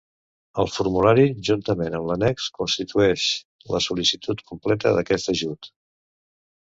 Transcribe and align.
El 0.61 0.69
formulari 0.75 1.25
juntament 1.49 1.97
amb 1.99 2.07
l'annex 2.11 2.47
constitueix 2.59 3.25
la 3.75 3.81
sol·licitud 3.89 4.41
completa 4.53 4.95
d'aquest 4.97 5.31
ajut. 5.35 5.71